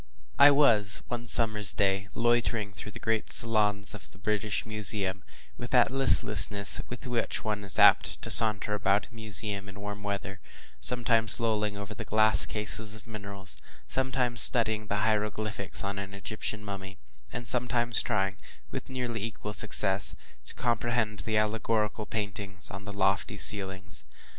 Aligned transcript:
I 0.39 0.49
was 0.49 1.03
one 1.09 1.27
summer’s 1.27 1.75
day 1.75 2.07
loitering 2.15 2.73
through 2.73 2.93
the 2.93 2.97
great 2.99 3.31
saloons 3.31 3.93
of 3.93 4.11
the 4.11 4.17
British 4.17 4.65
Museum, 4.65 5.23
with 5.59 5.69
that 5.69 5.91
listlessness 5.91 6.81
with 6.89 7.05
which 7.05 7.43
one 7.43 7.63
is 7.63 7.77
apt 7.77 8.19
to 8.23 8.31
saunter 8.31 8.73
about 8.73 9.09
a 9.09 9.13
museum 9.13 9.69
in 9.69 9.79
warm 9.79 10.01
weather; 10.01 10.39
sometimes 10.79 11.39
lolling 11.39 11.77
over 11.77 11.93
the 11.93 12.03
glass 12.03 12.47
cases 12.47 12.95
of 12.95 13.05
minerals, 13.05 13.61
sometimes 13.87 14.41
studying 14.41 14.87
the 14.87 15.05
hieroglyphics 15.05 15.83
on 15.83 15.99
an 15.99 16.15
Egyptian 16.15 16.65
mummy, 16.65 16.97
and 17.31 17.47
some 17.47 17.67
times 17.67 18.01
trying, 18.01 18.37
with 18.71 18.89
nearly 18.89 19.23
equal 19.23 19.53
success, 19.53 20.15
to 20.47 20.55
comprehend 20.55 21.19
the 21.19 21.37
allegorical 21.37 22.07
paintings 22.07 22.71
on 22.71 22.85
the 22.85 22.91
lofty 22.91 23.37
ceilings. 23.37 24.03